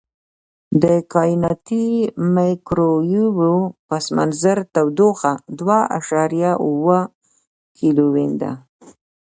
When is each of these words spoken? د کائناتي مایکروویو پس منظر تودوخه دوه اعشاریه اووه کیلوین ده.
د 0.83 0.85
کائناتي 1.13 1.85
مایکروویو 2.35 3.55
پس 3.87 4.05
منظر 4.17 4.57
تودوخه 4.73 5.33
دوه 5.59 5.79
اعشاریه 5.95 6.51
اووه 6.65 6.99
کیلوین 7.77 8.31
ده. 8.41 8.51